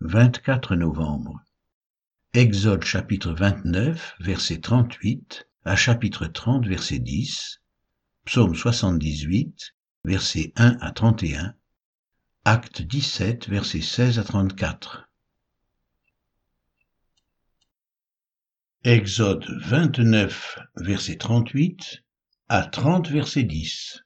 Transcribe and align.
24 0.00 0.76
novembre. 0.76 1.42
Exode 2.34 2.84
chapitre 2.84 3.32
29, 3.32 4.16
verset 4.20 4.60
38 4.60 5.48
à 5.64 5.74
chapitre 5.74 6.26
30, 6.26 6.66
verset 6.66 6.98
10. 6.98 7.62
Psaume 8.26 8.54
78, 8.54 9.74
verset 10.04 10.52
1 10.56 10.76
à 10.82 10.90
31. 10.90 11.54
Acte 12.44 12.82
17, 12.82 13.48
verset 13.48 13.80
16 13.80 14.18
à 14.18 14.24
34. 14.24 15.08
Exode 18.84 19.46
29, 19.62 20.58
verset 20.76 21.16
38 21.16 22.04
à 22.50 22.66
30, 22.66 23.08
verset 23.08 23.44
10. 23.44 24.04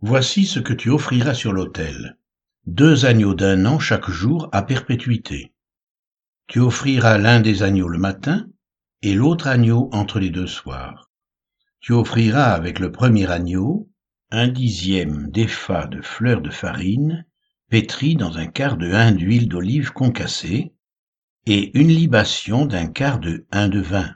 Voici 0.00 0.46
ce 0.46 0.60
que 0.60 0.72
tu 0.72 0.90
offriras 0.90 1.34
sur 1.34 1.52
l'autel 1.52 2.16
deux 2.66 3.06
agneaux 3.06 3.34
d'un 3.34 3.66
an 3.66 3.80
chaque 3.80 4.08
jour 4.08 4.48
à 4.52 4.62
perpétuité. 4.62 5.52
Tu 6.46 6.60
offriras 6.60 7.18
l'un 7.18 7.40
des 7.40 7.64
agneaux 7.64 7.88
le 7.88 7.98
matin 7.98 8.46
et 9.02 9.14
l'autre 9.14 9.48
agneau 9.48 9.88
entre 9.92 10.20
les 10.20 10.30
deux 10.30 10.46
soirs. 10.46 11.10
Tu 11.80 11.92
offriras 11.92 12.52
avec 12.52 12.78
le 12.78 12.92
premier 12.92 13.28
agneau 13.28 13.90
un 14.30 14.46
dixième 14.46 15.28
d'effa 15.30 15.86
de 15.88 16.00
fleurs 16.00 16.40
de 16.40 16.50
farine 16.50 17.26
pétrie 17.68 18.14
dans 18.14 18.38
un 18.38 18.46
quart 18.46 18.76
de 18.76 18.92
hin 18.92 19.10
d'huile 19.10 19.48
d'olive 19.48 19.92
concassée 19.92 20.72
et 21.46 21.76
une 21.76 21.88
libation 21.88 22.64
d'un 22.64 22.86
quart 22.86 23.18
de 23.18 23.44
hin 23.50 23.68
de 23.68 23.80
vin. 23.80 24.14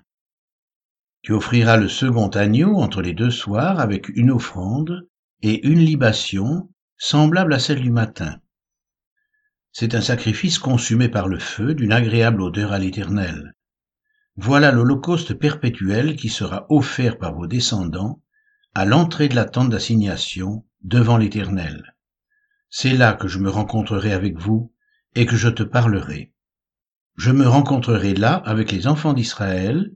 Tu 1.22 1.32
offriras 1.32 1.78
le 1.78 1.88
second 1.88 2.28
agneau 2.28 2.76
entre 2.76 3.02
les 3.02 3.12
deux 3.12 3.32
soirs 3.32 3.80
avec 3.80 4.08
une 4.10 4.30
offrande 4.30 5.08
et 5.42 5.66
une 5.66 5.80
libation 5.80 6.70
semblable 6.96 7.52
à 7.52 7.58
celle 7.58 7.82
du 7.82 7.90
matin. 7.90 8.40
C'est 9.78 9.94
un 9.94 10.00
sacrifice 10.00 10.58
consumé 10.58 11.10
par 11.10 11.28
le 11.28 11.38
feu 11.38 11.74
d'une 11.74 11.92
agréable 11.92 12.40
odeur 12.40 12.72
à 12.72 12.78
l'Éternel. 12.78 13.52
Voilà 14.36 14.72
l'holocauste 14.72 15.34
perpétuel 15.34 16.16
qui 16.16 16.30
sera 16.30 16.64
offert 16.70 17.18
par 17.18 17.34
vos 17.34 17.46
descendants 17.46 18.22
à 18.72 18.86
l'entrée 18.86 19.28
de 19.28 19.34
la 19.34 19.44
tente 19.44 19.68
d'assignation 19.68 20.64
devant 20.80 21.18
l'Éternel. 21.18 21.94
C'est 22.70 22.94
là 22.94 23.12
que 23.12 23.28
je 23.28 23.38
me 23.38 23.50
rencontrerai 23.50 24.14
avec 24.14 24.38
vous 24.38 24.72
et 25.14 25.26
que 25.26 25.36
je 25.36 25.50
te 25.50 25.62
parlerai. 25.62 26.32
Je 27.18 27.30
me 27.30 27.46
rencontrerai 27.46 28.14
là 28.14 28.32
avec 28.32 28.72
les 28.72 28.86
enfants 28.86 29.12
d'Israël, 29.12 29.92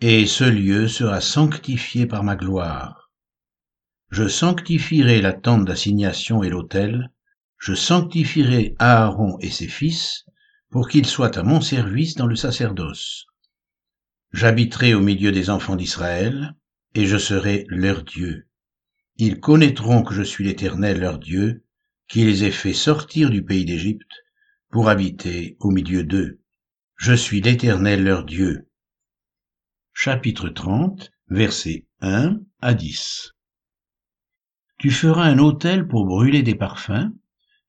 et 0.00 0.26
ce 0.26 0.42
lieu 0.42 0.88
sera 0.88 1.20
sanctifié 1.20 2.06
par 2.06 2.24
ma 2.24 2.34
gloire. 2.34 3.12
Je 4.10 4.26
sanctifierai 4.26 5.22
la 5.22 5.34
tente 5.34 5.66
d'assignation 5.66 6.42
et 6.42 6.48
l'autel, 6.48 7.12
je 7.64 7.72
sanctifierai 7.72 8.74
Aaron 8.78 9.38
et 9.40 9.48
ses 9.48 9.68
fils, 9.68 10.26
pour 10.68 10.86
qu'ils 10.86 11.06
soient 11.06 11.38
à 11.38 11.42
mon 11.42 11.62
service 11.62 12.14
dans 12.14 12.26
le 12.26 12.36
sacerdoce. 12.36 13.24
J'habiterai 14.34 14.92
au 14.92 15.00
milieu 15.00 15.32
des 15.32 15.48
enfants 15.48 15.74
d'Israël, 15.74 16.56
et 16.94 17.06
je 17.06 17.16
serai 17.16 17.64
leur 17.68 18.04
Dieu. 18.04 18.48
Ils 19.16 19.40
connaîtront 19.40 20.02
que 20.02 20.12
je 20.12 20.22
suis 20.22 20.44
l'Éternel 20.44 21.00
leur 21.00 21.18
Dieu, 21.18 21.64
qui 22.06 22.26
les 22.26 22.44
ai 22.44 22.50
fait 22.50 22.74
sortir 22.74 23.30
du 23.30 23.42
pays 23.42 23.64
d'Égypte, 23.64 24.12
pour 24.70 24.90
habiter 24.90 25.56
au 25.58 25.70
milieu 25.70 26.04
d'eux. 26.04 26.40
Je 26.96 27.14
suis 27.14 27.40
l'Éternel 27.40 28.04
leur 28.04 28.26
Dieu. 28.26 28.68
Chapitre 29.94 30.50
30, 30.50 31.12
versets 31.28 31.86
1 32.02 32.40
à 32.60 32.74
10. 32.74 33.32
Tu 34.78 34.90
feras 34.90 35.24
un 35.24 35.38
autel 35.38 35.88
pour 35.88 36.04
brûler 36.04 36.42
des 36.42 36.56
parfums, 36.56 37.10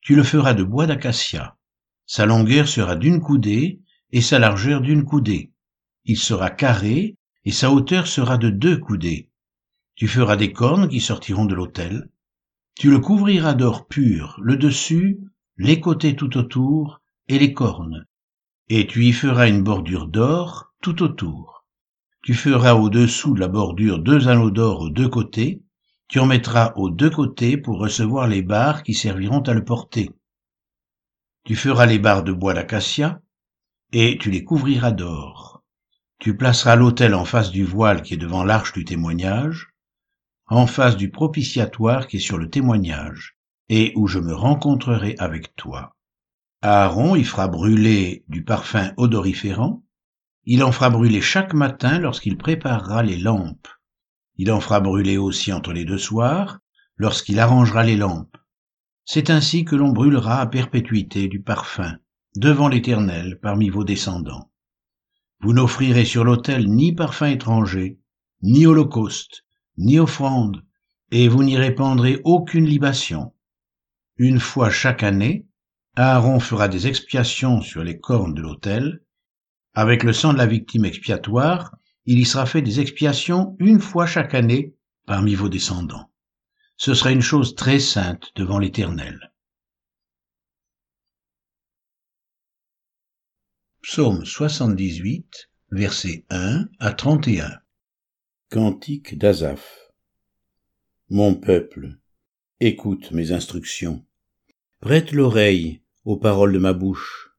tu 0.05 0.15
le 0.15 0.21
feras 0.21 0.53
de 0.53 0.63
bois 0.63 0.85
d'acacia. 0.85 1.57
Sa 2.05 2.27
longueur 2.27 2.67
sera 2.67 2.95
d'une 2.95 3.21
coudée 3.21 3.81
et 4.11 4.21
sa 4.21 4.37
largeur 4.37 4.81
d'une 4.81 5.03
coudée. 5.03 5.51
Il 6.03 6.17
sera 6.17 6.51
carré 6.51 7.17
et 7.43 7.51
sa 7.51 7.71
hauteur 7.71 8.05
sera 8.05 8.37
de 8.37 8.51
deux 8.51 8.77
coudées. 8.77 9.31
Tu 9.95 10.07
feras 10.07 10.35
des 10.35 10.53
cornes 10.53 10.89
qui 10.89 11.01
sortiront 11.01 11.45
de 11.45 11.55
l'autel. 11.55 12.11
Tu 12.75 12.91
le 12.91 12.99
couvriras 12.99 13.55
d'or 13.55 13.87
pur, 13.87 14.37
le 14.43 14.57
dessus, 14.57 15.17
les 15.57 15.79
côtés 15.79 16.15
tout 16.15 16.37
autour 16.37 17.01
et 17.27 17.39
les 17.39 17.53
cornes. 17.53 18.05
Et 18.69 18.85
tu 18.85 19.05
y 19.05 19.11
feras 19.11 19.49
une 19.49 19.63
bordure 19.63 20.05
d'or 20.05 20.71
tout 20.83 21.01
autour. 21.01 21.65
Tu 22.21 22.35
feras 22.35 22.75
au-dessous 22.75 23.33
de 23.33 23.39
la 23.39 23.47
bordure 23.47 23.97
deux 23.97 24.27
anneaux 24.27 24.51
d'or 24.51 24.81
aux 24.81 24.89
deux 24.91 25.09
côtés, 25.09 25.63
tu 26.07 26.19
en 26.19 26.25
mettras 26.25 26.73
aux 26.75 26.89
deux 26.89 27.09
côtés 27.09 27.57
pour 27.57 27.79
recevoir 27.79 28.27
les 28.27 28.41
barres 28.41 28.83
qui 28.83 28.93
serviront 28.93 29.41
à 29.41 29.53
le 29.53 29.63
porter. 29.63 30.11
Tu 31.43 31.55
feras 31.55 31.85
les 31.85 31.99
barres 31.99 32.23
de 32.23 32.31
bois 32.31 32.53
d'acacia, 32.53 33.21
et 33.91 34.17
tu 34.19 34.31
les 34.31 34.43
couvriras 34.43 34.91
d'or. 34.91 35.63
Tu 36.19 36.37
placeras 36.37 36.75
l'autel 36.75 37.13
en 37.13 37.25
face 37.25 37.51
du 37.51 37.63
voile 37.63 38.01
qui 38.01 38.13
est 38.13 38.17
devant 38.17 38.43
l'arche 38.43 38.73
du 38.73 38.85
témoignage, 38.85 39.69
en 40.47 40.67
face 40.67 40.95
du 40.95 41.09
propitiatoire 41.09 42.07
qui 42.07 42.17
est 42.17 42.19
sur 42.19 42.37
le 42.37 42.49
témoignage, 42.49 43.37
et 43.69 43.91
où 43.95 44.07
je 44.07 44.19
me 44.19 44.33
rencontrerai 44.33 45.15
avec 45.17 45.55
toi. 45.55 45.95
Aaron 46.61 47.15
y 47.15 47.23
fera 47.23 47.47
brûler 47.47 48.23
du 48.27 48.43
parfum 48.43 48.91
odoriférant, 48.97 49.83
il 50.45 50.63
en 50.63 50.71
fera 50.71 50.89
brûler 50.91 51.21
chaque 51.21 51.53
matin 51.53 51.99
lorsqu'il 51.99 52.37
préparera 52.37 53.01
les 53.01 53.17
lampes 53.17 53.67
il 54.37 54.51
en 54.51 54.59
fera 54.59 54.79
brûler 54.79 55.17
aussi 55.17 55.53
entre 55.53 55.73
les 55.73 55.85
deux 55.85 55.97
soirs, 55.97 56.59
lorsqu'il 56.97 57.39
arrangera 57.39 57.83
les 57.83 57.95
lampes. 57.95 58.37
C'est 59.05 59.29
ainsi 59.29 59.65
que 59.65 59.75
l'on 59.75 59.91
brûlera 59.91 60.41
à 60.41 60.47
perpétuité 60.47 61.27
du 61.27 61.41
parfum 61.41 61.97
devant 62.35 62.67
l'Éternel 62.67 63.39
parmi 63.41 63.69
vos 63.69 63.83
descendants. 63.83 64.51
Vous 65.41 65.53
n'offrirez 65.53 66.05
sur 66.05 66.23
l'autel 66.23 66.69
ni 66.69 66.93
parfum 66.93 67.27
étranger, 67.27 67.99
ni 68.41 68.65
holocauste, 68.65 69.45
ni 69.77 69.99
offrande, 69.99 70.65
et 71.11 71.27
vous 71.27 71.43
n'y 71.43 71.57
répandrez 71.57 72.19
aucune 72.23 72.65
libation. 72.65 73.33
Une 74.17 74.39
fois 74.39 74.69
chaque 74.69 75.03
année, 75.03 75.47
Aaron 75.95 76.39
fera 76.39 76.67
des 76.67 76.87
expiations 76.87 77.61
sur 77.61 77.83
les 77.83 77.99
cornes 77.99 78.33
de 78.33 78.41
l'autel. 78.41 79.01
Avec 79.73 80.03
le 80.03 80.13
sang 80.13 80.33
de 80.33 80.37
la 80.37 80.45
victime 80.45 80.85
expiatoire, 80.85 81.75
il 82.05 82.19
y 82.19 82.25
sera 82.25 82.45
fait 82.45 82.61
des 82.61 82.79
expiations 82.79 83.55
une 83.59 83.79
fois 83.79 84.05
chaque 84.05 84.33
année 84.33 84.75
parmi 85.05 85.35
vos 85.35 85.49
descendants. 85.49 86.11
Ce 86.77 86.93
sera 86.93 87.11
une 87.11 87.21
chose 87.21 87.55
très 87.55 87.79
sainte 87.79 88.31
devant 88.35 88.59
l'Éternel. 88.59 89.31
Psaume 93.81 94.25
78, 94.25 95.49
versets 95.71 96.25
1 96.29 96.67
à 96.79 96.91
31. 96.91 97.59
Cantique 98.49 99.17
d'Azaph. 99.17 99.91
Mon 101.09 101.35
peuple, 101.35 101.97
écoute 102.59 103.11
mes 103.11 103.31
instructions. 103.31 104.05
Prête 104.79 105.11
l'oreille 105.11 105.81
aux 106.03 106.17
paroles 106.17 106.53
de 106.53 106.59
ma 106.59 106.73
bouche. 106.73 107.29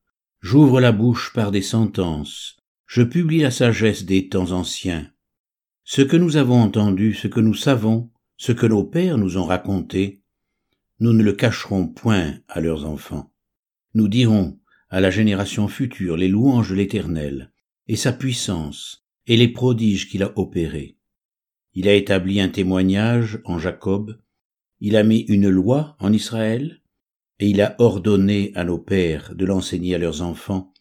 J'ouvre 0.40 0.80
la 0.80 0.92
bouche 0.92 1.32
par 1.32 1.50
des 1.50 1.62
sentences 1.62 2.56
je 2.86 3.02
publie 3.02 3.40
la 3.40 3.50
sagesse 3.50 4.04
des 4.04 4.28
temps 4.28 4.52
anciens. 4.52 5.10
Ce 5.84 6.02
que 6.02 6.16
nous 6.16 6.36
avons 6.36 6.60
entendu, 6.60 7.14
ce 7.14 7.28
que 7.28 7.40
nous 7.40 7.54
savons, 7.54 8.10
ce 8.36 8.52
que 8.52 8.66
nos 8.66 8.84
pères 8.84 9.18
nous 9.18 9.38
ont 9.38 9.44
raconté, 9.44 10.22
nous 11.00 11.12
ne 11.12 11.22
le 11.22 11.32
cacherons 11.32 11.88
point 11.88 12.38
à 12.48 12.60
leurs 12.60 12.86
enfants. 12.86 13.32
Nous 13.94 14.08
dirons 14.08 14.58
à 14.88 15.00
la 15.00 15.10
génération 15.10 15.68
future 15.68 16.16
les 16.16 16.28
louanges 16.28 16.70
de 16.70 16.74
l'Éternel, 16.74 17.52
et 17.88 17.96
sa 17.96 18.12
puissance, 18.12 19.06
et 19.26 19.36
les 19.36 19.48
prodiges 19.48 20.08
qu'il 20.08 20.22
a 20.22 20.32
opérés. 20.38 20.96
Il 21.74 21.88
a 21.88 21.94
établi 21.94 22.40
un 22.40 22.48
témoignage 22.48 23.40
en 23.44 23.58
Jacob, 23.58 24.18
il 24.80 24.96
a 24.96 25.02
mis 25.02 25.20
une 25.20 25.48
loi 25.48 25.96
en 25.98 26.12
Israël, 26.12 26.82
et 27.38 27.48
il 27.48 27.60
a 27.60 27.74
ordonné 27.78 28.52
à 28.54 28.64
nos 28.64 28.78
pères 28.78 29.34
de 29.34 29.44
l'enseigner 29.44 29.94
à 29.94 29.98
leurs 29.98 30.22
enfants, 30.22 30.72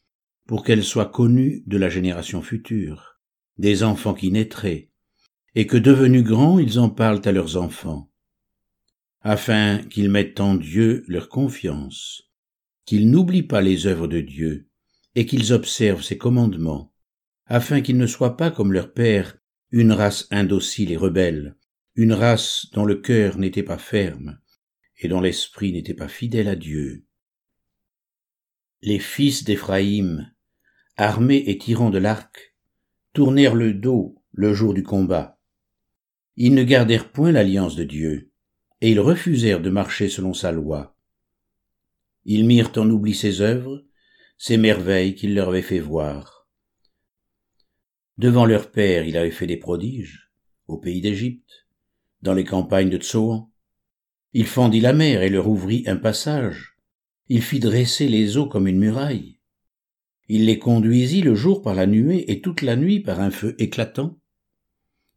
pour 0.48 0.64
qu'elle 0.64 0.84
soit 0.84 1.10
connue 1.10 1.64
de 1.66 1.78
la 1.78 1.90
génération 1.90 2.42
future, 2.42 3.20
des 3.58 3.84
enfants 3.84 4.14
qui 4.14 4.32
naîtraient, 4.32 4.92
et 5.56 5.68
que 5.68 5.78
devenus 5.78 6.24
grands 6.24 6.60
ils 6.60 6.80
en 6.80 6.90
parlent 6.90 7.22
à 7.26 7.32
leurs 7.32 7.58
enfants, 7.58 8.12
afin 9.22 9.80
qu'ils 9.80 10.10
mettent 10.10 10.40
en 10.40 10.56
Dieu 10.56 11.04
leur 11.08 11.30
confiance, 11.30 12.30
qu'ils 12.86 13.10
n'oublient 13.10 13.44
pas 13.44 13.62
les 13.62 13.88
œuvres 13.88 14.08
de 14.08 14.22
Dieu, 14.22 14.70
et 15.16 15.26
qu'ils 15.26 15.54
observent 15.54 16.04
ses 16.04 16.18
commandements, 16.18 16.94
afin 17.48 17.82
qu'ils 17.82 17.98
ne 17.98 18.08
soient 18.08 18.38
pas 18.38 18.52
comme 18.52 18.74
leur 18.74 18.94
Père, 18.94 19.38
une 19.72 19.92
race 19.92 20.28
indocile 20.30 20.92
et 20.92 20.98
rebelle, 20.98 21.56
une 21.96 22.14
race 22.14 22.68
dont 22.74 22.86
le 22.86 22.96
cœur 22.96 23.38
n'était 23.38 23.64
pas 23.64 23.78
ferme, 23.78 24.40
et 25.00 25.08
dont 25.08 25.22
l'esprit 25.22 25.72
n'était 25.72 25.94
pas 25.94 26.08
fidèle 26.08 26.48
à 26.48 26.56
Dieu. 26.56 27.06
Les 28.82 29.00
fils 29.00 29.44
d'Éphraïm 29.44 30.32
armés 30.98 31.44
et 31.48 31.58
tirant 31.58 31.90
de 31.90 31.98
l'arc, 31.98 32.56
tournèrent 33.14 33.56
le 33.56 33.74
dos 33.74 34.22
le 34.32 34.54
jour 34.54 34.74
du 34.74 34.84
combat. 34.84 35.40
Ils 36.38 36.54
ne 36.54 36.64
gardèrent 36.64 37.12
point 37.12 37.32
l'alliance 37.32 37.76
de 37.76 37.84
Dieu, 37.84 38.32
et 38.82 38.92
ils 38.92 39.00
refusèrent 39.00 39.62
de 39.62 39.70
marcher 39.70 40.10
selon 40.10 40.34
sa 40.34 40.52
loi. 40.52 40.96
Ils 42.26 42.46
mirent 42.46 42.72
en 42.78 42.90
oubli 42.90 43.14
ses 43.14 43.42
œuvres, 43.42 43.86
ses 44.38 44.58
merveilles 44.58 45.16
qu'il 45.16 45.34
leur 45.34 45.50
avait 45.50 45.62
fait 45.62 45.80
voir. 45.80 46.48
Devant 48.18 48.46
leur 48.46 48.72
père, 48.72 49.06
il 49.06 49.18
avait 49.18 49.32
fait 49.32 49.48
des 49.48 49.58
prodiges, 49.58 50.32
au 50.68 50.78
pays 50.78 51.02
d'Égypte, 51.02 51.68
dans 52.22 52.34
les 52.34 52.44
campagnes 52.44 52.90
de 52.90 52.98
Tsoan. 52.98 53.50
Il 54.34 54.48
fendit 54.48 54.82
la 54.82 54.94
mer 54.94 55.22
et 55.22 55.30
leur 55.30 55.48
ouvrit 55.48 55.84
un 55.88 55.98
passage. 55.98 56.78
Il 57.28 57.42
fit 57.42 57.60
dresser 57.60 58.08
les 58.08 58.38
eaux 58.38 58.48
comme 58.48 58.68
une 58.68 58.80
muraille. 58.80 59.35
Il 60.28 60.46
les 60.46 60.58
conduisit 60.58 61.22
le 61.22 61.36
jour 61.36 61.62
par 61.62 61.76
la 61.76 61.86
nuée 61.86 62.32
et 62.32 62.42
toute 62.42 62.62
la 62.62 62.76
nuit 62.76 63.00
par 63.00 63.20
un 63.20 63.30
feu 63.30 63.56
éclatant. 63.60 64.18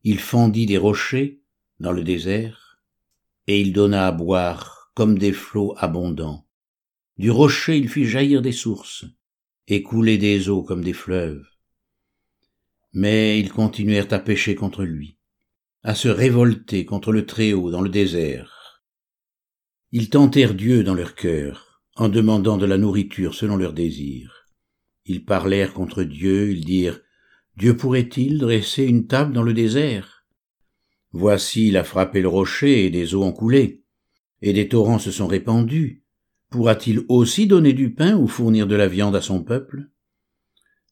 Il 0.05 0.19
fendit 0.19 0.67
des 0.67 0.77
rochers 0.77 1.41
dans 1.81 1.93
le 1.93 2.05
désert, 2.05 2.81
et 3.47 3.61
il 3.61 3.73
donna 3.73 4.07
à 4.07 4.13
boire 4.13 4.91
comme 4.95 5.19
des 5.19 5.33
flots 5.33 5.75
abondants. 5.79 6.47
Du 7.17 7.31
rocher 7.31 7.79
il 7.79 7.89
fit 7.89 8.05
jaillir 8.05 8.43
des 8.43 8.53
sources, 8.53 9.07
et 9.67 9.83
couler 9.83 10.19
des 10.19 10.49
eaux 10.49 10.63
comme 10.63 10.85
des 10.85 10.93
fleuves. 10.93 11.47
Mais 12.93 13.39
ils 13.41 13.53
continuèrent 13.53 14.13
à 14.13 14.19
pécher 14.19 14.55
contre 14.55 14.85
lui, 14.85 15.17
à 15.83 15.95
se 15.95 16.09
révolter 16.09 16.85
contre 16.85 17.13
le 17.13 17.27
Très-Haut 17.27 17.71
dans 17.71 17.83
le 17.83 17.89
désert. 17.91 18.83
Ils 19.91 20.11
tentèrent 20.11 20.55
Dieu 20.55 20.85
dans 20.85 20.95
leur 20.95 21.15
cœur, 21.15 21.83
en 21.97 22.09
demandant 22.09 22.59
de 22.59 22.67
la 22.67 22.77
nourriture 22.77 23.35
selon 23.35 23.57
leurs 23.57 23.73
désirs. 23.73 24.48
Ils 25.09 25.25
parlèrent 25.25 25.73
contre 25.73 26.03
Dieu, 26.05 26.51
ils 26.51 26.67
dirent, 26.67 27.01
Dieu 27.57 27.75
pourrait-il 27.75 28.37
dresser 28.39 28.85
une 28.85 29.07
table 29.07 29.33
dans 29.33 29.43
le 29.43 29.55
désert? 29.55 30.27
Voici, 31.13 31.69
il 31.69 31.79
a 31.79 31.83
frappé 31.83 32.21
le 32.21 32.29
rocher 32.29 32.85
et 32.85 32.91
des 32.91 33.15
eaux 33.15 33.25
ont 33.25 33.33
coulé, 33.33 33.83
et 34.43 34.53
des 34.53 34.69
torrents 34.69 34.99
se 34.99 35.11
sont 35.11 35.27
répandus, 35.27 36.05
pourra-t-il 36.51 37.07
aussi 37.09 37.47
donner 37.47 37.73
du 37.73 37.95
pain 37.95 38.19
ou 38.19 38.29
fournir 38.29 38.67
de 38.67 38.77
la 38.77 38.87
viande 38.87 39.17
à 39.17 39.23
son 39.23 39.43
peuple? 39.43 39.89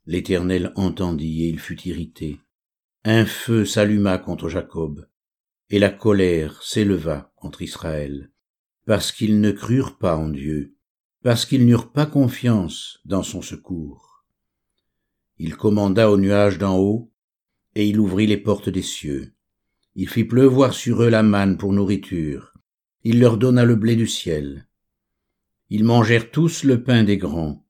L'Éternel 0.06 0.72
entendit 0.76 1.44
et 1.44 1.48
il 1.48 1.58
fut 1.58 1.82
irrité. 1.82 2.40
Un 3.04 3.26
feu 3.26 3.66
s'alluma 3.66 4.16
contre 4.16 4.48
Jacob, 4.48 5.06
et 5.68 5.78
la 5.78 5.90
colère 5.90 6.62
s'éleva 6.62 7.32
contre 7.36 7.60
Israël, 7.60 8.30
parce 8.86 9.12
qu'ils 9.12 9.42
ne 9.42 9.50
crurent 9.50 9.98
pas 9.98 10.16
en 10.16 10.30
Dieu, 10.30 10.74
parce 11.22 11.44
qu'ils 11.44 11.66
n'eurent 11.66 11.92
pas 11.92 12.06
confiance 12.06 12.98
dans 13.04 13.22
son 13.22 13.42
secours. 13.42 14.05
Il 15.38 15.56
commanda 15.56 16.10
aux 16.10 16.16
nuages 16.16 16.58
d'en 16.58 16.78
haut, 16.78 17.12
et 17.74 17.86
il 17.86 18.00
ouvrit 18.00 18.26
les 18.26 18.38
portes 18.38 18.68
des 18.70 18.82
cieux. 18.82 19.34
Il 19.94 20.08
fit 20.08 20.24
pleuvoir 20.24 20.72
sur 20.72 21.02
eux 21.02 21.10
la 21.10 21.22
manne 21.22 21.58
pour 21.58 21.72
nourriture. 21.72 22.54
Il 23.04 23.20
leur 23.20 23.36
donna 23.36 23.64
le 23.64 23.76
blé 23.76 23.96
du 23.96 24.06
ciel. 24.06 24.66
Ils 25.68 25.84
mangèrent 25.84 26.30
tous 26.30 26.64
le 26.64 26.82
pain 26.82 27.04
des 27.04 27.18
grands. 27.18 27.66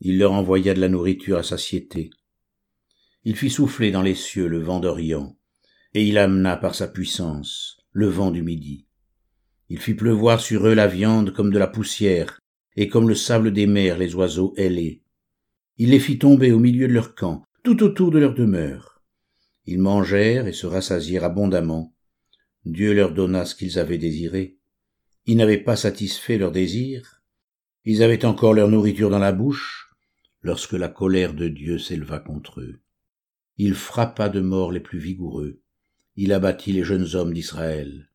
Il 0.00 0.18
leur 0.18 0.32
envoya 0.32 0.74
de 0.74 0.80
la 0.80 0.88
nourriture 0.88 1.38
à 1.38 1.42
satiété. 1.42 2.10
Il 3.24 3.36
fit 3.36 3.50
souffler 3.50 3.90
dans 3.90 4.02
les 4.02 4.14
cieux 4.14 4.46
le 4.46 4.60
vent 4.60 4.80
d'Orient, 4.80 5.36
et 5.94 6.06
il 6.06 6.18
amena 6.18 6.56
par 6.56 6.74
sa 6.74 6.86
puissance 6.86 7.78
le 7.92 8.06
vent 8.06 8.30
du 8.30 8.42
midi. 8.42 8.86
Il 9.68 9.80
fit 9.80 9.94
pleuvoir 9.94 10.40
sur 10.40 10.66
eux 10.66 10.74
la 10.74 10.86
viande 10.86 11.32
comme 11.32 11.52
de 11.52 11.58
la 11.58 11.66
poussière, 11.66 12.38
et 12.76 12.88
comme 12.88 13.08
le 13.08 13.16
sable 13.16 13.52
des 13.52 13.66
mers 13.66 13.98
les 13.98 14.14
oiseaux 14.14 14.54
ailés. 14.56 15.02
Il 15.78 15.90
les 15.90 16.00
fit 16.00 16.18
tomber 16.18 16.52
au 16.52 16.58
milieu 16.58 16.88
de 16.88 16.92
leur 16.92 17.14
camp, 17.14 17.44
tout 17.62 17.82
autour 17.82 18.10
de 18.10 18.18
leur 18.18 18.34
demeure. 18.34 19.02
Ils 19.64 19.78
mangèrent 19.78 20.46
et 20.46 20.52
se 20.52 20.66
rassasièrent 20.66 21.24
abondamment. 21.24 21.94
Dieu 22.64 22.92
leur 22.92 23.12
donna 23.12 23.44
ce 23.44 23.54
qu'ils 23.54 23.78
avaient 23.78 23.98
désiré. 23.98 24.58
Il 25.26 25.36
n'avait 25.36 25.58
pas 25.62 25.76
satisfait 25.76 26.38
leurs 26.38 26.52
désirs, 26.52 27.18
ils 27.90 28.02
avaient 28.02 28.26
encore 28.26 28.52
leur 28.52 28.68
nourriture 28.68 29.08
dans 29.08 29.18
la 29.18 29.32
bouche 29.32 29.94
lorsque 30.42 30.74
la 30.74 30.90
colère 30.90 31.32
de 31.32 31.48
Dieu 31.48 31.78
s'éleva 31.78 32.18
contre 32.18 32.60
eux. 32.60 32.80
Il 33.56 33.74
frappa 33.74 34.28
de 34.28 34.40
mort 34.40 34.72
les 34.72 34.80
plus 34.80 34.98
vigoureux. 34.98 35.62
Il 36.14 36.34
abattit 36.34 36.74
les 36.74 36.84
jeunes 36.84 37.14
hommes 37.14 37.32
d'Israël. 37.32 38.10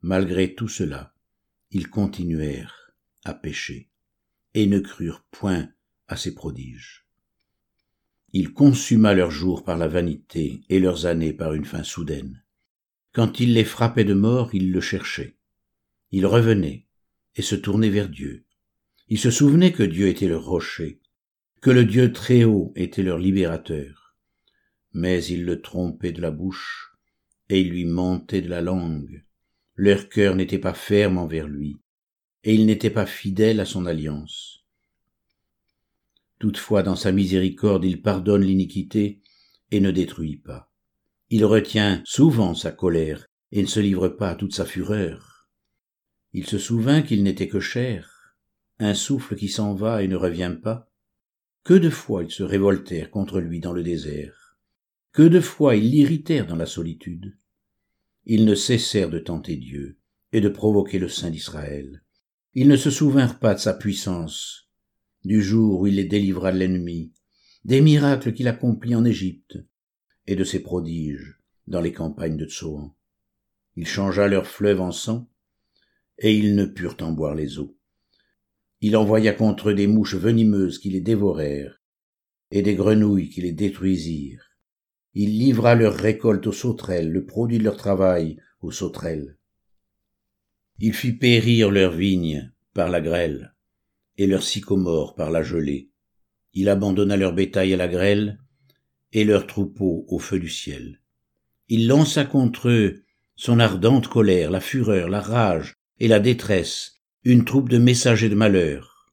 Malgré 0.00 0.54
tout 0.54 0.68
cela, 0.68 1.12
ils 1.72 1.90
continuèrent 1.90 2.94
à 3.24 3.34
pécher 3.34 3.90
et 4.54 4.66
ne 4.66 4.78
crurent 4.78 5.26
point 5.30 5.68
à 6.08 6.16
ses 6.16 6.34
prodiges. 6.34 7.06
Il 8.32 8.52
consuma 8.52 9.14
leurs 9.14 9.30
jours 9.30 9.64
par 9.64 9.76
la 9.76 9.88
vanité 9.88 10.62
et 10.68 10.80
leurs 10.80 11.06
années 11.06 11.32
par 11.32 11.54
une 11.54 11.64
fin 11.64 11.84
soudaine. 11.84 12.42
Quand 13.12 13.38
il 13.38 13.54
les 13.54 13.64
frappait 13.64 14.04
de 14.04 14.14
mort, 14.14 14.54
ils 14.54 14.72
le 14.72 14.80
cherchaient. 14.80 15.36
Ils 16.10 16.26
revenaient 16.26 16.86
et 17.36 17.42
se 17.42 17.54
tournaient 17.54 17.90
vers 17.90 18.08
Dieu. 18.08 18.44
Ils 19.08 19.18
se 19.18 19.30
souvenaient 19.30 19.72
que 19.72 19.82
Dieu 19.82 20.08
était 20.08 20.28
leur 20.28 20.44
rocher, 20.44 21.00
que 21.60 21.70
le 21.70 21.84
Dieu 21.84 22.12
très 22.12 22.44
haut 22.44 22.72
était 22.76 23.02
leur 23.02 23.18
libérateur. 23.18 24.16
Mais 24.92 25.24
ils 25.24 25.44
le 25.44 25.60
trompaient 25.60 26.12
de 26.12 26.20
la 26.20 26.30
bouche, 26.30 26.92
et 27.48 27.60
ils 27.60 27.70
lui 27.70 27.84
mentaient 27.84 28.42
de 28.42 28.48
la 28.48 28.60
langue. 28.60 29.24
Leur 29.76 30.08
cœur 30.08 30.36
n'était 30.36 30.58
pas 30.58 30.74
ferme 30.74 31.18
envers 31.18 31.48
lui, 31.48 31.78
et 32.44 32.54
ils 32.54 32.66
n'étaient 32.66 32.90
pas 32.90 33.06
fidèles 33.06 33.60
à 33.60 33.64
son 33.64 33.86
alliance. 33.86 34.53
Toutefois, 36.38 36.82
dans 36.82 36.96
sa 36.96 37.12
miséricorde, 37.12 37.84
il 37.84 38.02
pardonne 38.02 38.42
l'iniquité 38.42 39.20
et 39.70 39.80
ne 39.80 39.90
détruit 39.90 40.36
pas. 40.36 40.70
Il 41.30 41.44
retient 41.44 42.02
souvent 42.04 42.54
sa 42.54 42.70
colère 42.70 43.26
et 43.52 43.62
ne 43.62 43.66
se 43.66 43.80
livre 43.80 44.08
pas 44.08 44.30
à 44.30 44.34
toute 44.34 44.54
sa 44.54 44.64
fureur. 44.64 45.48
Il 46.32 46.46
se 46.46 46.58
souvint 46.58 47.02
qu'il 47.02 47.22
n'était 47.22 47.48
que 47.48 47.60
chair, 47.60 48.36
un 48.78 48.94
souffle 48.94 49.36
qui 49.36 49.48
s'en 49.48 49.74
va 49.74 50.02
et 50.02 50.08
ne 50.08 50.16
revient 50.16 50.56
pas. 50.62 50.90
Que 51.62 51.74
de 51.74 51.90
fois 51.90 52.24
ils 52.24 52.30
se 52.30 52.42
révoltèrent 52.42 53.10
contre 53.10 53.40
lui 53.40 53.60
dans 53.60 53.72
le 53.72 53.82
désert. 53.82 54.58
Que 55.12 55.22
de 55.22 55.40
fois 55.40 55.76
ils 55.76 55.90
l'irritèrent 55.90 56.46
dans 56.46 56.56
la 56.56 56.66
solitude. 56.66 57.36
Ils 58.26 58.44
ne 58.44 58.54
cessèrent 58.54 59.10
de 59.10 59.18
tenter 59.18 59.56
Dieu 59.56 59.98
et 60.32 60.40
de 60.40 60.48
provoquer 60.48 60.98
le 60.98 61.08
Saint 61.08 61.30
d'Israël. 61.30 62.02
Ils 62.54 62.68
ne 62.68 62.76
se 62.76 62.90
souvinrent 62.90 63.38
pas 63.38 63.54
de 63.54 63.60
sa 63.60 63.74
puissance, 63.74 64.63
du 65.24 65.42
jour 65.42 65.80
où 65.80 65.86
il 65.86 65.96
les 65.96 66.04
délivra 66.04 66.52
de 66.52 66.58
l'ennemi, 66.58 67.12
des 67.64 67.80
miracles 67.80 68.32
qu'il 68.32 68.48
accomplit 68.48 68.94
en 68.94 69.04
Égypte, 69.04 69.58
et 70.26 70.36
de 70.36 70.44
ses 70.44 70.60
prodiges 70.60 71.38
dans 71.66 71.80
les 71.80 71.92
campagnes 71.92 72.36
de 72.36 72.46
Tsoan. 72.46 72.94
Il 73.76 73.86
changea 73.86 74.28
leurs 74.28 74.46
fleuves 74.46 74.80
en 74.80 74.92
sang, 74.92 75.28
et 76.18 76.36
ils 76.36 76.54
ne 76.54 76.64
purent 76.64 76.96
en 77.00 77.12
boire 77.12 77.34
les 77.34 77.58
eaux. 77.58 77.76
Il 78.80 78.96
envoya 78.96 79.32
contre 79.32 79.70
eux 79.70 79.74
des 79.74 79.86
mouches 79.86 80.14
venimeuses 80.14 80.78
qui 80.78 80.90
les 80.90 81.00
dévorèrent, 81.00 81.80
et 82.50 82.62
des 82.62 82.74
grenouilles 82.74 83.30
qui 83.30 83.40
les 83.40 83.52
détruisirent. 83.52 84.50
Il 85.14 85.38
livra 85.38 85.74
leur 85.74 85.94
récolte 85.94 86.46
aux 86.46 86.52
sauterelles, 86.52 87.10
le 87.10 87.24
produit 87.24 87.58
de 87.58 87.64
leur 87.64 87.76
travail 87.76 88.38
aux 88.60 88.72
sauterelles. 88.72 89.38
Il 90.78 90.92
fit 90.92 91.12
périr 91.12 91.70
leurs 91.70 91.92
vignes 91.92 92.52
par 92.74 92.90
la 92.90 93.00
grêle, 93.00 93.53
et 94.16 94.26
leurs 94.26 94.42
sycomores 94.42 95.14
par 95.14 95.30
la 95.30 95.42
gelée. 95.42 95.90
Il 96.52 96.68
abandonna 96.68 97.16
leur 97.16 97.32
bétail 97.32 97.74
à 97.74 97.76
la 97.76 97.88
grêle, 97.88 98.38
et 99.12 99.24
leurs 99.24 99.46
troupeaux 99.46 100.04
au 100.08 100.18
feu 100.18 100.38
du 100.38 100.48
ciel. 100.48 101.00
Il 101.68 101.86
lança 101.86 102.24
contre 102.24 102.68
eux 102.68 103.04
son 103.36 103.58
ardente 103.58 104.08
colère, 104.08 104.50
la 104.50 104.60
fureur, 104.60 105.08
la 105.08 105.20
rage 105.20 105.74
et 105.98 106.08
la 106.08 106.20
détresse, 106.20 107.00
une 107.22 107.44
troupe 107.44 107.68
de 107.68 107.78
messagers 107.78 108.28
de 108.28 108.34
malheur. 108.34 109.12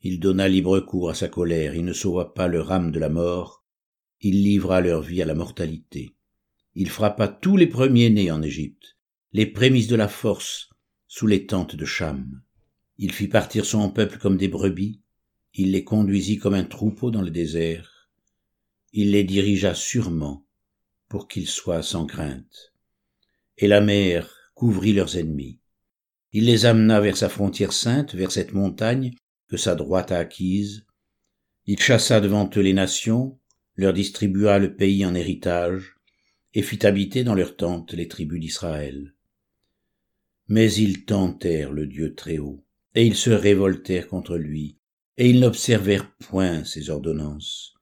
Il 0.00 0.18
donna 0.18 0.48
libre 0.48 0.80
cours 0.80 1.10
à 1.10 1.14
sa 1.14 1.28
colère, 1.28 1.74
il 1.74 1.84
ne 1.84 1.92
sauva 1.92 2.26
pas 2.26 2.48
leur 2.48 2.72
âme 2.72 2.90
de 2.90 2.98
la 2.98 3.08
mort, 3.08 3.64
il 4.20 4.42
livra 4.42 4.80
leur 4.80 5.02
vie 5.02 5.22
à 5.22 5.26
la 5.26 5.34
mortalité. 5.34 6.16
Il 6.74 6.88
frappa 6.88 7.28
tous 7.28 7.56
les 7.56 7.66
premiers-nés 7.66 8.30
en 8.30 8.42
Égypte, 8.42 8.96
les 9.32 9.46
prémices 9.46 9.88
de 9.88 9.96
la 9.96 10.08
force, 10.08 10.70
sous 11.06 11.26
les 11.26 11.46
tentes 11.46 11.76
de 11.76 11.84
Cham. 11.84 12.42
Il 13.04 13.10
fit 13.10 13.26
partir 13.26 13.64
son 13.64 13.90
peuple 13.90 14.18
comme 14.18 14.36
des 14.36 14.46
brebis, 14.46 15.00
il 15.54 15.72
les 15.72 15.82
conduisit 15.82 16.38
comme 16.38 16.54
un 16.54 16.62
troupeau 16.62 17.10
dans 17.10 17.20
le 17.20 17.32
désert, 17.32 18.08
il 18.92 19.10
les 19.10 19.24
dirigea 19.24 19.74
sûrement 19.74 20.46
pour 21.08 21.26
qu'ils 21.26 21.48
soient 21.48 21.82
sans 21.82 22.06
crainte. 22.06 22.72
Et 23.58 23.66
la 23.66 23.80
mer 23.80 24.52
couvrit 24.54 24.92
leurs 24.92 25.16
ennemis. 25.16 25.58
Il 26.30 26.44
les 26.44 26.64
amena 26.64 27.00
vers 27.00 27.16
sa 27.16 27.28
frontière 27.28 27.72
sainte, 27.72 28.14
vers 28.14 28.30
cette 28.30 28.52
montagne 28.52 29.10
que 29.48 29.56
sa 29.56 29.74
droite 29.74 30.12
a 30.12 30.18
acquise. 30.18 30.86
Il 31.66 31.80
chassa 31.80 32.20
devant 32.20 32.48
eux 32.56 32.60
les 32.60 32.72
nations, 32.72 33.36
leur 33.74 33.94
distribua 33.94 34.60
le 34.60 34.76
pays 34.76 35.04
en 35.04 35.16
héritage, 35.16 35.96
et 36.54 36.62
fit 36.62 36.86
habiter 36.86 37.24
dans 37.24 37.34
leurs 37.34 37.56
tentes 37.56 37.94
les 37.94 38.06
tribus 38.06 38.38
d'Israël. 38.38 39.16
Mais 40.46 40.72
ils 40.72 41.04
tentèrent 41.04 41.72
le 41.72 41.88
Dieu 41.88 42.14
très 42.14 42.38
haut, 42.38 42.64
et 42.94 43.06
ils 43.06 43.16
se 43.16 43.30
révoltèrent 43.30 44.08
contre 44.08 44.36
lui, 44.36 44.78
et 45.16 45.30
ils 45.30 45.40
n'observèrent 45.40 46.10
point 46.16 46.64
ses 46.64 46.90
ordonnances. 46.90 47.74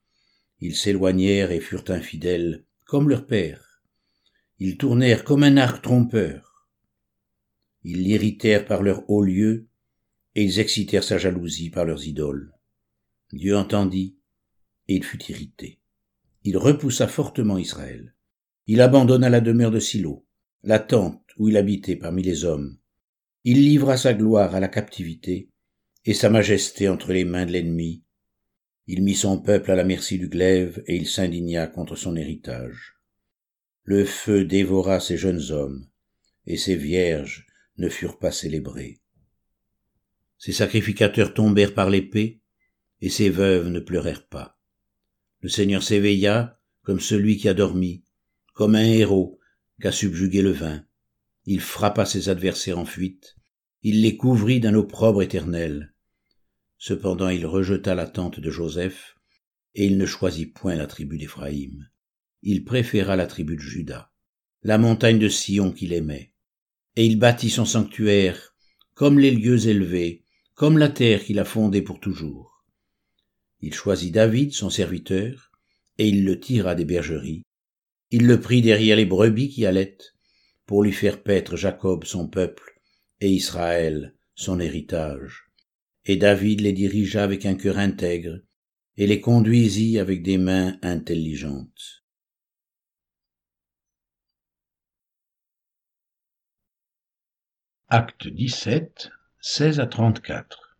Ils 0.61 0.76
s'éloignèrent 0.76 1.50
et 1.50 1.61
furent 1.61 1.88
infidèles, 1.88 2.64
comme 2.85 3.09
leur 3.09 3.26
père. 3.26 3.83
Ils 4.59 4.76
tournèrent 4.76 5.25
comme 5.25 5.43
un 5.43 5.57
arc 5.57 5.83
trompeur. 5.83 6.69
Ils 7.83 8.02
l'irritèrent 8.02 8.67
par 8.67 8.83
leur 8.83 9.09
haut 9.09 9.23
lieu, 9.23 9.69
et 10.35 10.45
ils 10.45 10.59
excitèrent 10.59 11.05
sa 11.05 11.19
jalousie 11.19 11.71
par 11.71 11.85
leurs 11.85 12.07
idoles. 12.07 12.52
Dieu 13.33 13.57
entendit, 13.57 14.17
et 14.88 14.97
il 14.97 15.05
fut 15.05 15.25
irrité. 15.31 15.79
Il 16.45 16.57
repoussa 16.57 17.09
fortement 17.09 17.59
Israël. 17.59 18.14
Il 18.67 18.81
abandonna 18.81 19.29
la 19.29 19.40
demeure 19.40 19.71
de 19.71 19.81
Silo, 19.81 20.26
la 20.62 20.79
tente 20.79 21.23
où 21.38 21.49
il 21.49 21.57
habitait 21.57 21.97
parmi 21.97 22.23
les 22.23 22.45
hommes. 22.45 22.76
Il 23.45 23.65
livra 23.65 23.97
sa 23.97 24.13
gloire 24.13 24.55
à 24.55 24.61
la 24.61 24.69
captivité, 24.69 25.49
et 26.05 26.15
sa 26.15 26.29
majesté 26.29 26.89
entre 26.89 27.13
les 27.13 27.25
mains 27.25 27.47
de 27.47 27.53
l'ennemi. 27.53 28.05
Il 28.87 29.03
mit 29.03 29.15
son 29.15 29.41
peuple 29.41 29.71
à 29.71 29.77
la 29.77 29.85
merci 29.85 30.19
du 30.19 30.29
glaive, 30.29 30.83
et 30.87 30.97
il 30.97 31.09
s'indigna 31.09 31.67
contre 31.67 31.97
son 31.97 32.17
héritage. 32.17 32.97
Le 33.85 34.05
feu 34.05 34.45
dévora 34.45 35.01
ses 35.01 35.17
jeunes 35.17 35.51
hommes, 35.51 35.87
et 36.47 36.57
ses 36.57 36.77
vierges 36.77 37.47
ne 37.79 37.89
furent 37.89 38.19
pas 38.19 38.33
célébrées. 38.33 39.01
Ses 40.37 40.53
sacrificateurs 40.53 41.33
tombèrent 41.33 41.75
par 41.75 41.89
l'épée, 41.89 42.41
et 43.01 43.09
ses 43.09 43.31
veuves 43.31 43.69
ne 43.69 43.81
pleurèrent 43.81 44.29
pas. 44.29 44.59
Le 45.41 45.49
Seigneur 45.49 45.83
s'éveilla 45.83 46.61
comme 46.83 47.01
celui 47.01 47.39
qui 47.39 47.49
a 47.49 47.55
dormi, 47.55 48.05
comme 48.53 48.75
un 48.75 48.85
héros 48.85 49.39
qu'a 49.81 49.93
subjugué 49.93 50.43
le 50.43 50.53
vin. 50.53 50.85
Il 51.45 51.61
frappa 51.61 52.05
ses 52.05 52.29
adversaires 52.29 52.79
en 52.79 52.85
fuite, 52.85 53.37
il 53.83 54.03
les 54.03 54.17
couvrit 54.17 54.61
d'un 54.61 54.75
opprobre 54.75 55.23
éternel. 55.23 55.95
Cependant 56.77 57.29
il 57.29 57.47
rejeta 57.47 57.95
la 57.95 58.07
tente 58.07 58.41
de 58.41 58.51
Joseph, 58.51 59.17
et 59.75 59.87
il 59.87 59.97
ne 59.97 60.07
choisit 60.07 60.53
point 60.53 60.75
la 60.75 60.87
tribu 60.87 61.17
d'Éphraïm. 61.17 61.89
Il 62.43 62.65
préféra 62.65 63.17
la 63.17 63.27
tribu 63.27 63.57
de 63.57 63.61
Juda, 63.61 64.13
la 64.63 64.79
montagne 64.79 65.19
de 65.19 65.29
Sion 65.29 65.73
qu'il 65.73 65.93
aimait. 65.93 66.33
Et 66.97 67.07
il 67.07 67.19
bâtit 67.19 67.51
son 67.51 67.65
sanctuaire, 67.65 68.55
comme 68.95 69.19
les 69.19 69.31
lieux 69.31 69.69
élevés, 69.69 70.25
comme 70.55 70.77
la 70.77 70.89
terre 70.89 71.25
qu'il 71.25 71.39
a 71.39 71.45
fondée 71.45 71.83
pour 71.83 72.01
toujours. 72.01 72.67
Il 73.61 73.73
choisit 73.73 74.13
David, 74.13 74.53
son 74.53 74.71
serviteur, 74.71 75.53
et 75.99 76.09
il 76.09 76.25
le 76.25 76.41
tira 76.41 76.75
des 76.75 76.85
bergeries. 76.85 77.43
Il 78.11 78.27
le 78.27 78.41
prit 78.41 78.63
derrière 78.63 78.97
les 78.97 79.07
brebis 79.07 79.51
qui 79.51 79.67
allaitent, 79.67 80.15
pour 80.71 80.85
lui 80.85 80.93
faire 80.93 81.21
paître 81.21 81.57
Jacob 81.57 82.05
son 82.05 82.29
peuple, 82.29 82.81
et 83.21 83.29
Israël 83.29 84.15
son 84.37 84.61
héritage. 84.61 85.50
Et 86.05 86.17
David 86.17 86.61
les 86.61 86.73
dirigea 86.73 87.25
avec 87.25 87.45
un 87.45 87.57
cœur 87.57 87.77
intègre, 87.77 88.39
et 88.97 89.09
les 89.09 89.21
conduisit 89.21 89.99
avec 89.99 90.23
des 90.23 90.39
mains 90.39 90.79
intelligentes. 90.83 92.05
Acte 97.89 98.29
17, 98.29 99.11
16 99.41 99.81
à 99.81 99.89
34. 99.89 100.79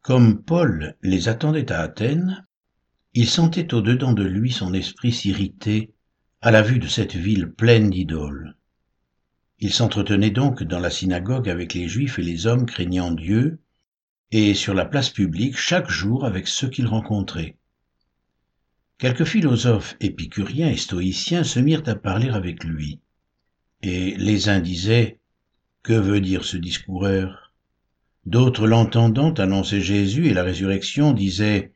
Comme 0.00 0.42
Paul 0.42 0.96
les 1.02 1.28
attendait 1.28 1.70
à 1.70 1.80
Athènes, 1.80 2.46
il 3.12 3.28
sentait 3.28 3.74
au-dedans 3.74 4.14
de 4.14 4.24
lui 4.24 4.50
son 4.50 4.72
esprit 4.72 5.12
s'irriter 5.12 5.92
à 6.40 6.50
la 6.50 6.62
vue 6.62 6.78
de 6.78 6.88
cette 6.88 7.16
ville 7.16 7.52
pleine 7.52 7.90
d'idoles. 7.90 8.57
Il 9.60 9.72
s'entretenait 9.72 10.30
donc 10.30 10.62
dans 10.62 10.78
la 10.78 10.90
synagogue 10.90 11.48
avec 11.48 11.74
les 11.74 11.88
Juifs 11.88 12.20
et 12.20 12.22
les 12.22 12.46
hommes 12.46 12.64
craignant 12.64 13.10
Dieu, 13.10 13.58
et 14.30 14.54
sur 14.54 14.72
la 14.72 14.84
place 14.84 15.10
publique 15.10 15.56
chaque 15.56 15.90
jour 15.90 16.24
avec 16.24 16.46
ceux 16.46 16.68
qu'il 16.68 16.86
rencontrait. 16.86 17.56
Quelques 18.98 19.24
philosophes 19.24 19.96
épicuriens 20.00 20.70
et 20.70 20.76
stoïciens 20.76 21.42
se 21.42 21.58
mirent 21.58 21.82
à 21.86 21.96
parler 21.96 22.28
avec 22.28 22.62
lui, 22.62 23.00
et 23.82 24.14
les 24.16 24.48
uns 24.48 24.60
disaient 24.60 25.18
Que 25.82 25.94
veut 25.94 26.20
dire 26.20 26.44
ce 26.44 26.56
discoureur? 26.56 27.52
D'autres, 28.26 28.66
l'entendant 28.66 29.32
annoncer 29.32 29.80
Jésus 29.80 30.28
et 30.28 30.34
la 30.34 30.44
résurrection, 30.44 31.12
disaient 31.12 31.72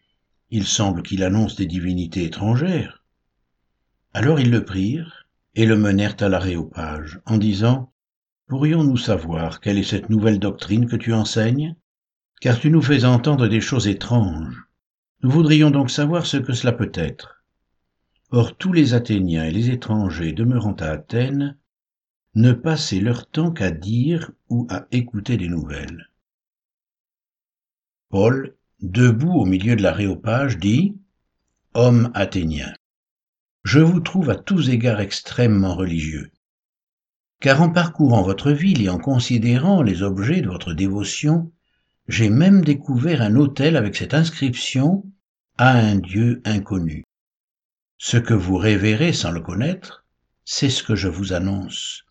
Il 0.51 0.67
semble 0.67 1.03
qu'il 1.03 1.25
annonce 1.25 1.57
des 1.57 1.67
divinités 1.67 2.25
étrangères. 2.25 3.03
Alors 4.13 4.39
ils 4.39 4.51
le 4.51 4.65
prirent 4.65 5.22
et 5.55 5.67
le 5.67 5.77
menèrent 5.77 6.17
à 6.21 6.29
l'aréopage, 6.29 7.21
en 7.27 7.39
disant 7.39 7.93
Pourrions-nous 8.49 8.97
savoir 8.97 9.61
quelle 9.61 9.79
est 9.79 9.83
cette 9.83 10.11
nouvelle 10.11 10.39
doctrine 10.39 10.87
que 10.87 10.97
tu 10.97 11.13
enseignes? 11.13 11.77
Car 12.41 12.59
tu 12.59 12.71
nous 12.71 12.83
fais 12.83 13.05
entendre 13.05 13.49
des 13.49 13.61
choses 13.61 13.89
étranges. 13.89 14.65
Nous 15.23 15.31
voudrions 15.31 15.71
donc 15.71 15.91
savoir 15.91 16.27
ce 16.27 16.37
que 16.37 16.53
cela 16.53 16.73
peut 16.73 16.93
être. 16.95 17.45
Or 18.31 18.57
tous 18.57 18.73
les 18.73 18.95
Athéniens 18.95 19.45
et 19.45 19.51
les 19.51 19.71
étrangers 19.71 20.33
demeurant 20.33 20.75
à 20.75 20.87
Athènes 20.87 21.57
ne 22.35 22.53
passaient 22.53 23.01
leur 23.01 23.29
temps 23.29 23.53
qu'à 23.53 23.71
dire 23.71 24.33
ou 24.49 24.67
à 24.71 24.87
écouter 24.91 25.37
des 25.37 25.49
nouvelles. 25.49 26.11
Paul, 28.09 28.57
debout 28.81 29.33
au 29.33 29.45
milieu 29.45 29.77
de 29.77 29.83
l'aréopage, 29.83 30.59
dit 30.59 30.97
Homme 31.75 32.11
athénien, 32.15 32.75
je 33.65 33.81
vous 33.81 34.01
trouve 34.01 34.31
à 34.31 34.37
tous 34.37 34.71
égards 34.71 35.01
extrêmement 35.01 35.75
religieux. 35.75 36.31
Car 37.41 37.63
en 37.63 37.71
parcourant 37.71 38.23
votre 38.23 38.53
ville 38.53 38.83
et 38.83 38.89
en 38.89 38.99
considérant 38.99 39.83
les 39.83 40.03
objets 40.03 40.41
de 40.41 40.49
votre 40.49 40.73
dévotion, 40.75 41.53
j'ai 42.09 42.31
même 42.31 42.65
découvert 42.65 43.23
un 43.23 43.37
autel 43.37 43.77
avec 43.77 43.97
cette 43.97 44.15
inscription 44.15 45.05
à 45.59 45.71
un 45.71 45.97
Dieu 45.97 46.43
inconnu. 46.45 47.05
Ce 47.99 48.17
que 48.17 48.35
vous 48.35 48.57
révérez 48.57 49.13
sans 49.13 49.31
le 49.31 49.41
connaître, 49.41 50.05
c'est 50.45 50.71
ce 50.71 50.83
que 50.83 50.97
je 50.97 51.09
vous 51.09 51.33
annonce. 51.33 52.03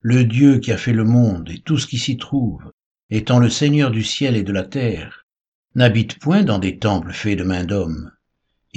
Le 0.00 0.24
Dieu 0.24 0.58
qui 0.58 0.72
a 0.72 0.76
fait 0.76 0.92
le 0.92 1.04
monde 1.04 1.48
et 1.50 1.60
tout 1.60 1.78
ce 1.78 1.86
qui 1.86 1.98
s'y 1.98 2.16
trouve, 2.16 2.72
étant 3.10 3.38
le 3.38 3.50
Seigneur 3.50 3.90
du 3.90 4.02
ciel 4.02 4.36
et 4.36 4.42
de 4.42 4.52
la 4.52 4.64
terre, 4.64 5.26
n'habite 5.74 6.18
point 6.18 6.42
dans 6.42 6.58
des 6.58 6.78
temples 6.78 7.12
faits 7.12 7.38
de 7.38 7.44
mains 7.44 7.64
d'hommes, 7.64 8.10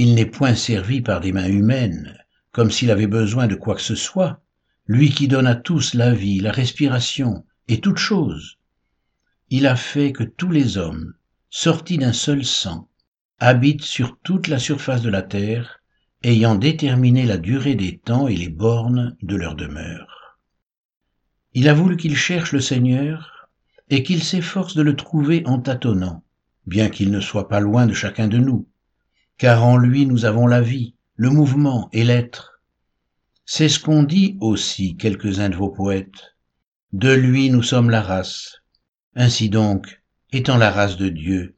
il 0.03 0.15
n'est 0.15 0.25
point 0.25 0.55
servi 0.55 0.99
par 0.99 1.21
des 1.21 1.31
mains 1.31 1.47
humaines, 1.47 2.17
comme 2.51 2.71
s'il 2.71 2.89
avait 2.89 3.05
besoin 3.05 3.45
de 3.45 3.53
quoi 3.53 3.75
que 3.75 3.83
ce 3.83 3.93
soit, 3.93 4.41
lui 4.87 5.11
qui 5.11 5.27
donne 5.27 5.45
à 5.45 5.53
tous 5.53 5.93
la 5.93 6.11
vie, 6.11 6.39
la 6.39 6.51
respiration 6.51 7.45
et 7.67 7.81
toute 7.81 7.99
chose. 7.99 8.57
Il 9.51 9.67
a 9.67 9.75
fait 9.75 10.11
que 10.11 10.23
tous 10.23 10.49
les 10.49 10.79
hommes, 10.79 11.13
sortis 11.51 11.99
d'un 11.99 12.13
seul 12.13 12.43
sang, 12.43 12.89
habitent 13.37 13.83
sur 13.83 14.17
toute 14.23 14.47
la 14.47 14.57
surface 14.57 15.03
de 15.03 15.11
la 15.11 15.21
terre, 15.21 15.81
ayant 16.23 16.55
déterminé 16.55 17.27
la 17.27 17.37
durée 17.37 17.75
des 17.75 17.99
temps 17.99 18.27
et 18.27 18.35
les 18.35 18.49
bornes 18.49 19.15
de 19.21 19.35
leur 19.35 19.53
demeure. 19.53 20.39
Il 21.53 21.69
a 21.69 21.75
voulu 21.75 21.95
qu'ils 21.95 22.17
cherchent 22.17 22.53
le 22.53 22.59
Seigneur 22.59 23.51
et 23.91 24.01
qu'ils 24.01 24.23
s'efforcent 24.23 24.75
de 24.75 24.81
le 24.81 24.95
trouver 24.95 25.43
en 25.45 25.59
tâtonnant, 25.59 26.23
bien 26.65 26.89
qu'il 26.89 27.11
ne 27.11 27.19
soit 27.19 27.47
pas 27.47 27.59
loin 27.59 27.85
de 27.85 27.93
chacun 27.93 28.27
de 28.27 28.39
nous, 28.39 28.67
car 29.41 29.65
en 29.65 29.75
lui 29.75 30.05
nous 30.05 30.25
avons 30.25 30.45
la 30.45 30.61
vie, 30.61 30.93
le 31.15 31.31
mouvement 31.31 31.89
et 31.93 32.03
l'être. 32.03 32.61
C'est 33.43 33.69
ce 33.69 33.79
qu'ont 33.79 34.03
dit 34.03 34.37
aussi 34.39 34.97
quelques-uns 34.97 35.49
de 35.49 35.55
vos 35.55 35.71
poètes. 35.71 36.35
De 36.93 37.11
lui 37.11 37.49
nous 37.49 37.63
sommes 37.63 37.89
la 37.89 38.03
race. 38.03 38.57
Ainsi 39.15 39.49
donc, 39.49 40.03
étant 40.31 40.57
la 40.57 40.69
race 40.69 40.95
de 40.95 41.09
Dieu, 41.09 41.55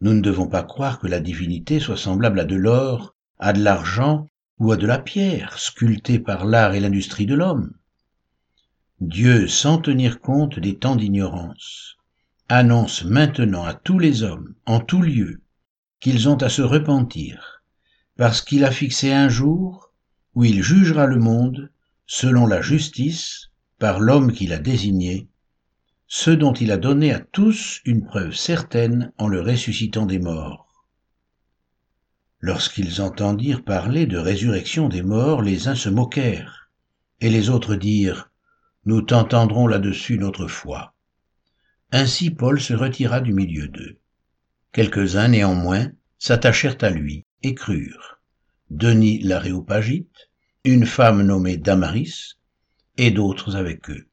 nous 0.00 0.14
ne 0.14 0.20
devons 0.20 0.46
pas 0.46 0.62
croire 0.62 1.00
que 1.00 1.08
la 1.08 1.18
divinité 1.18 1.80
soit 1.80 1.96
semblable 1.96 2.38
à 2.38 2.44
de 2.44 2.54
l'or, 2.54 3.16
à 3.40 3.52
de 3.52 3.60
l'argent 3.60 4.28
ou 4.60 4.70
à 4.70 4.76
de 4.76 4.86
la 4.86 5.00
pierre, 5.00 5.58
sculptée 5.58 6.20
par 6.20 6.44
l'art 6.44 6.76
et 6.76 6.80
l'industrie 6.80 7.26
de 7.26 7.34
l'homme. 7.34 7.72
Dieu, 9.00 9.48
sans 9.48 9.78
tenir 9.78 10.20
compte 10.20 10.60
des 10.60 10.78
temps 10.78 10.94
d'ignorance, 10.94 11.96
annonce 12.48 13.04
maintenant 13.04 13.64
à 13.64 13.74
tous 13.74 13.98
les 13.98 14.22
hommes, 14.22 14.54
en 14.64 14.78
tout 14.78 15.02
lieu, 15.02 15.42
qu'ils 16.00 16.28
ont 16.28 16.36
à 16.36 16.48
se 16.48 16.62
repentir, 16.62 17.62
parce 18.16 18.40
qu'il 18.40 18.64
a 18.64 18.70
fixé 18.70 19.12
un 19.12 19.28
jour 19.28 19.92
où 20.34 20.44
il 20.44 20.62
jugera 20.62 21.06
le 21.06 21.18
monde 21.18 21.70
selon 22.06 22.46
la 22.46 22.62
justice 22.62 23.50
par 23.78 24.00
l'homme 24.00 24.32
qu'il 24.32 24.52
a 24.52 24.58
désigné, 24.58 25.28
ce 26.06 26.30
dont 26.30 26.52
il 26.52 26.70
a 26.70 26.76
donné 26.76 27.12
à 27.12 27.20
tous 27.20 27.80
une 27.84 28.04
preuve 28.04 28.34
certaine 28.34 29.12
en 29.18 29.28
le 29.28 29.40
ressuscitant 29.40 30.06
des 30.06 30.18
morts. 30.18 30.66
Lorsqu'ils 32.40 33.00
entendirent 33.00 33.64
parler 33.64 34.06
de 34.06 34.18
résurrection 34.18 34.88
des 34.88 35.02
morts, 35.02 35.42
les 35.42 35.68
uns 35.68 35.74
se 35.74 35.88
moquèrent, 35.88 36.70
et 37.20 37.30
les 37.30 37.50
autres 37.50 37.74
dirent, 37.74 38.30
Nous 38.84 39.02
t'entendrons 39.02 39.66
là-dessus 39.66 40.18
notre 40.18 40.46
foi. 40.46 40.94
Ainsi 41.90 42.30
Paul 42.30 42.60
se 42.60 42.74
retira 42.74 43.20
du 43.20 43.32
milieu 43.32 43.68
d'eux. 43.68 43.98
Quelques-uns, 44.76 45.28
néanmoins, 45.28 45.90
s'attachèrent 46.18 46.76
à 46.82 46.90
lui 46.90 47.24
et 47.42 47.54
crurent. 47.54 48.20
Denis 48.68 49.22
l'Aréopagite, 49.22 50.28
une 50.64 50.84
femme 50.84 51.22
nommée 51.22 51.56
Damaris, 51.56 52.34
et 52.98 53.10
d'autres 53.10 53.56
avec 53.56 53.88
eux. 53.88 54.06